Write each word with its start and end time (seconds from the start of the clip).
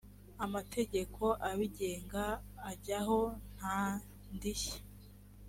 amategeko 0.45 1.23
abigenga 1.49 2.23
ajyaho 2.71 3.19
nta 3.55 3.79
ndishyi 4.33 4.77